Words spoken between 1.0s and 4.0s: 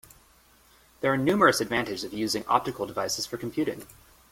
There are numerous advantages of using optical devices for computing.